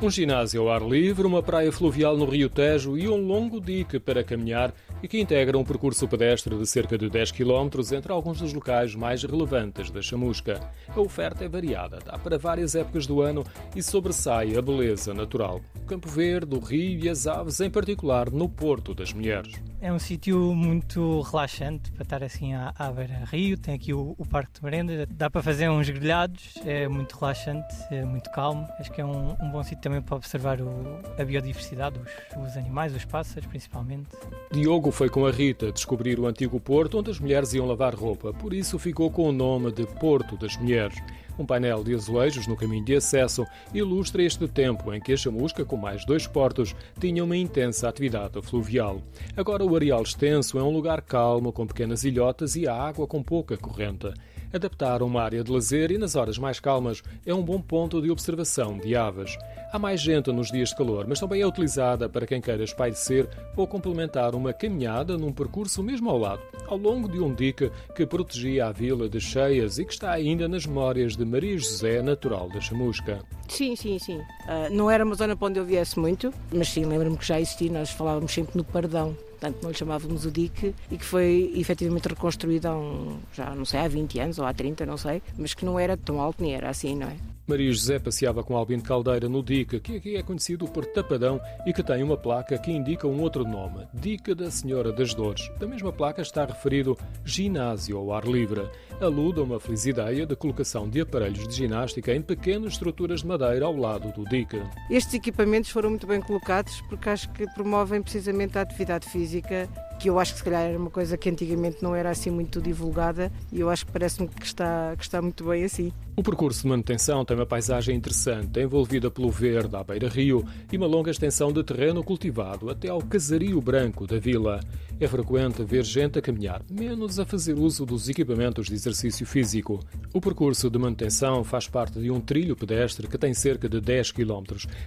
Um 0.00 0.08
ginásio 0.08 0.62
ao 0.62 0.70
ar 0.70 0.80
livre, 0.80 1.26
uma 1.26 1.42
praia 1.42 1.72
fluvial 1.72 2.16
no 2.16 2.24
Rio 2.24 2.48
Tejo 2.48 2.96
e 2.96 3.08
um 3.08 3.16
longo 3.16 3.60
dique 3.60 3.98
para 3.98 4.22
caminhar 4.22 4.72
e 5.02 5.08
que 5.08 5.20
integra 5.20 5.56
um 5.56 5.64
percurso 5.64 6.08
pedestre 6.08 6.56
de 6.56 6.66
cerca 6.66 6.98
de 6.98 7.08
10 7.08 7.32
km 7.32 7.68
entre 7.92 8.12
alguns 8.12 8.38
dos 8.38 8.52
locais 8.52 8.94
mais 8.94 9.22
relevantes 9.22 9.90
da 9.90 10.02
chamusca. 10.02 10.60
A 10.88 11.00
oferta 11.00 11.44
é 11.44 11.48
variada, 11.48 11.98
dá 12.04 12.18
para 12.18 12.38
várias 12.38 12.74
épocas 12.74 13.06
do 13.06 13.20
ano 13.20 13.44
e 13.74 13.82
sobressai 13.82 14.56
a 14.56 14.62
beleza 14.62 15.14
natural. 15.14 15.60
O 15.76 15.86
Campo 15.86 16.08
Verde, 16.08 16.54
o 16.56 16.60
rio 16.60 17.04
e 17.04 17.08
as 17.08 17.26
aves, 17.26 17.60
em 17.60 17.70
particular 17.70 18.30
no 18.30 18.48
Porto 18.48 18.94
das 18.94 19.12
Mulheres. 19.12 19.52
É 19.80 19.92
um 19.92 19.98
sítio 19.98 20.56
muito 20.56 21.20
relaxante 21.20 21.92
para 21.92 22.02
estar 22.02 22.24
assim 22.24 22.52
à, 22.52 22.74
à 22.76 22.90
beira-rio. 22.90 23.56
Tem 23.56 23.74
aqui 23.74 23.94
o, 23.94 24.16
o, 24.18 24.26
Parque 24.26 24.54
de 24.54 24.64
Merenda, 24.64 25.06
dá 25.08 25.30
para 25.30 25.40
fazer 25.40 25.70
uns 25.70 25.88
grelhados, 25.88 26.54
é 26.66 26.88
muito 26.88 27.16
relaxante, 27.16 27.76
é 27.88 28.04
muito 28.04 28.28
calmo. 28.32 28.66
Acho 28.80 28.90
que 28.90 29.00
é 29.00 29.04
um, 29.04 29.36
um 29.40 29.50
bom 29.50 29.62
sítio 29.62 29.80
também 29.80 30.02
para 30.02 30.16
observar 30.16 30.60
o, 30.60 31.00
a 31.16 31.24
biodiversidade, 31.24 31.96
os, 32.00 32.42
os, 32.42 32.56
animais, 32.56 32.92
os 32.92 33.04
pássaros 33.04 33.46
principalmente. 33.46 34.08
Diogo 34.50 34.87
foi 34.90 35.08
com 35.08 35.26
a 35.26 35.30
Rita 35.30 35.72
descobrir 35.72 36.18
o 36.18 36.26
antigo 36.26 36.58
porto 36.60 36.98
onde 36.98 37.10
as 37.10 37.18
mulheres 37.18 37.52
iam 37.52 37.66
lavar 37.66 37.94
roupa, 37.94 38.32
por 38.32 38.52
isso 38.52 38.78
ficou 38.78 39.10
com 39.10 39.28
o 39.28 39.32
nome 39.32 39.70
de 39.72 39.86
Porto 39.86 40.36
das 40.36 40.56
Mulheres. 40.56 40.98
Um 41.38 41.46
painel 41.46 41.84
de 41.84 41.94
azulejos 41.94 42.46
no 42.46 42.56
caminho 42.56 42.84
de 42.84 42.96
acesso 42.96 43.46
ilustra 43.72 44.22
este 44.22 44.48
tempo 44.48 44.92
em 44.92 45.00
que 45.00 45.12
a 45.12 45.16
chamusca, 45.16 45.64
com 45.64 45.76
mais 45.76 46.04
dois 46.04 46.26
portos, 46.26 46.74
tinha 46.98 47.22
uma 47.22 47.36
intensa 47.36 47.88
atividade 47.88 48.42
fluvial. 48.42 49.00
Agora 49.36 49.64
o 49.64 49.76
areal 49.76 50.02
extenso 50.02 50.58
é 50.58 50.62
um 50.62 50.70
lugar 50.70 51.00
calmo, 51.02 51.52
com 51.52 51.66
pequenas 51.66 52.04
ilhotas 52.04 52.56
e 52.56 52.66
a 52.66 52.74
água 52.74 53.06
com 53.06 53.22
pouca 53.22 53.56
corrente. 53.56 54.12
Adaptar 54.52 55.02
uma 55.02 55.22
área 55.22 55.44
de 55.44 55.52
lazer 55.52 55.90
e 55.90 55.98
nas 55.98 56.16
horas 56.16 56.38
mais 56.38 56.58
calmas 56.58 57.02
é 57.26 57.34
um 57.34 57.42
bom 57.42 57.60
ponto 57.60 58.00
de 58.00 58.10
observação 58.10 58.78
de 58.78 58.96
aves. 58.96 59.36
Há 59.70 59.78
mais 59.78 60.00
gente 60.00 60.32
nos 60.32 60.50
dias 60.50 60.70
de 60.70 60.76
calor, 60.76 61.06
mas 61.06 61.20
também 61.20 61.42
é 61.42 61.46
utilizada 61.46 62.08
para 62.08 62.26
quem 62.26 62.40
queira 62.40 62.64
espairecer 62.64 63.28
ou 63.54 63.66
complementar 63.66 64.34
uma 64.34 64.54
caminhada 64.54 65.18
num 65.18 65.32
percurso 65.32 65.82
mesmo 65.82 66.08
ao 66.08 66.16
lado, 66.16 66.40
ao 66.66 66.78
longo 66.78 67.06
de 67.06 67.20
um 67.20 67.34
dique 67.34 67.70
que 67.94 68.06
protegia 68.06 68.66
a 68.66 68.72
vila 68.72 69.06
de 69.06 69.20
cheias 69.20 69.78
e 69.78 69.84
que 69.84 69.92
está 69.92 70.12
ainda 70.12 70.48
nas 70.48 70.64
memórias 70.64 71.14
de 71.14 71.26
Maria 71.28 71.56
José, 71.58 72.02
natural 72.02 72.48
da 72.48 72.60
Chamusca. 72.60 73.22
Sim, 73.48 73.76
sim, 73.76 73.98
sim. 73.98 74.18
Uh, 74.18 74.70
não 74.70 74.90
era 74.90 75.04
uma 75.04 75.14
zona 75.14 75.36
para 75.36 75.48
onde 75.48 75.58
eu 75.58 75.64
viesse 75.64 75.98
muito, 75.98 76.32
mas 76.52 76.68
sim, 76.68 76.84
lembro-me 76.84 77.16
que 77.16 77.26
já 77.26 77.40
existia, 77.40 77.70
nós 77.70 77.90
falávamos 77.90 78.32
sempre 78.32 78.56
no 78.56 78.64
Pardão 78.64 79.16
portanto 79.38 79.62
não 79.62 79.70
lhe 79.70 79.76
chamávamos 79.76 80.26
o 80.26 80.30
dique, 80.30 80.74
e 80.90 80.98
que 80.98 81.04
foi 81.04 81.52
efetivamente 81.54 82.08
reconstruído 82.08 82.66
há 82.66 82.76
um, 82.76 83.18
já 83.32 83.54
não 83.54 83.64
sei, 83.64 83.78
há 83.80 83.88
20 83.88 84.18
anos 84.18 84.38
ou 84.38 84.44
há 84.44 84.52
30, 84.52 84.84
não 84.84 84.96
sei, 84.96 85.22
mas 85.36 85.54
que 85.54 85.64
não 85.64 85.78
era 85.78 85.96
tão 85.96 86.20
alto 86.20 86.42
nem 86.42 86.54
era 86.54 86.68
assim, 86.68 86.96
não 86.96 87.06
é? 87.06 87.16
Maria 87.48 87.72
José 87.72 87.98
passeava 87.98 88.44
com 88.44 88.58
Albino 88.58 88.82
Caldeira 88.82 89.26
no 89.26 89.42
Dica, 89.42 89.80
que 89.80 89.96
aqui 89.96 90.16
é 90.16 90.22
conhecido 90.22 90.68
por 90.68 90.84
Tapadão 90.84 91.40
e 91.64 91.72
que 91.72 91.82
tem 91.82 92.02
uma 92.02 92.16
placa 92.16 92.58
que 92.58 92.70
indica 92.70 93.08
um 93.08 93.22
outro 93.22 93.42
nome, 93.42 93.88
Dica 93.94 94.34
da 94.34 94.50
Senhora 94.50 94.92
das 94.92 95.14
Dores. 95.14 95.50
Da 95.58 95.66
mesma 95.66 95.90
placa 95.90 96.20
está 96.20 96.44
referido 96.44 96.98
ginásio 97.24 97.96
ao 97.96 98.12
ar 98.12 98.26
livre. 98.26 98.68
Alude 99.00 99.40
a 99.40 99.44
uma 99.44 99.58
feliz 99.58 99.86
ideia 99.86 100.26
de 100.26 100.36
colocação 100.36 100.90
de 100.90 101.00
aparelhos 101.00 101.48
de 101.48 101.54
ginástica 101.54 102.14
em 102.14 102.20
pequenas 102.20 102.74
estruturas 102.74 103.22
de 103.22 103.26
madeira 103.26 103.64
ao 103.64 103.74
lado 103.74 104.12
do 104.12 104.28
Dica. 104.28 104.70
Estes 104.90 105.14
equipamentos 105.14 105.70
foram 105.70 105.88
muito 105.88 106.06
bem 106.06 106.20
colocados 106.20 106.82
porque 106.82 107.08
acho 107.08 107.30
que 107.32 107.46
promovem 107.54 108.02
precisamente 108.02 108.58
a 108.58 108.60
atividade 108.60 109.08
física 109.08 109.66
que 109.98 110.08
eu 110.08 110.18
acho 110.18 110.32
que 110.32 110.38
se 110.38 110.44
calhar 110.44 110.62
era 110.62 110.78
uma 110.78 110.90
coisa 110.90 111.16
que 111.16 111.28
antigamente 111.28 111.82
não 111.82 111.94
era 111.94 112.10
assim 112.10 112.30
muito 112.30 112.60
divulgada 112.60 113.32
e 113.52 113.60
eu 113.60 113.68
acho 113.68 113.84
que 113.84 113.92
parece-me 113.92 114.28
que 114.28 114.46
está, 114.46 114.94
que 114.96 115.02
está 115.02 115.20
muito 115.20 115.44
bem 115.44 115.64
assim. 115.64 115.92
O 116.16 116.22
percurso 116.22 116.62
de 116.62 116.68
manutenção 116.68 117.24
tem 117.24 117.36
uma 117.36 117.46
paisagem 117.46 117.96
interessante, 117.96 118.60
envolvida 118.60 119.10
pelo 119.10 119.30
verde 119.30 119.76
à 119.76 119.84
beira-rio 119.84 120.44
e 120.72 120.76
uma 120.76 120.86
longa 120.86 121.10
extensão 121.10 121.52
de 121.52 121.62
terreno 121.62 122.02
cultivado 122.02 122.70
até 122.70 122.88
ao 122.88 123.00
casario 123.00 123.60
branco 123.60 124.06
da 124.06 124.18
vila. 124.18 124.60
É 125.00 125.06
frequente 125.06 125.62
ver 125.62 125.84
gente 125.84 126.18
a 126.18 126.22
caminhar, 126.22 126.60
menos 126.68 127.20
a 127.20 127.24
fazer 127.24 127.54
uso 127.54 127.86
dos 127.86 128.08
equipamentos 128.08 128.66
de 128.66 128.74
exercício 128.74 129.24
físico. 129.24 129.78
O 130.12 130.20
percurso 130.20 130.68
de 130.68 130.78
manutenção 130.78 131.44
faz 131.44 131.68
parte 131.68 132.00
de 132.00 132.10
um 132.10 132.20
trilho 132.20 132.56
pedestre 132.56 133.06
que 133.06 133.16
tem 133.16 133.32
cerca 133.32 133.68
de 133.68 133.80
10 133.80 134.10
km. 134.10 134.42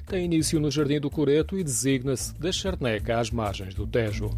Tem 0.05 0.25
início 0.25 0.59
no 0.59 0.69
Jardim 0.69 0.99
do 0.99 1.09
Coreto 1.09 1.57
e 1.57 1.63
designa-se 1.63 2.37
da 2.37 2.51
Charneca 2.51 3.19
às 3.19 3.31
margens 3.31 3.73
do 3.73 3.87
Tejo. 3.87 4.29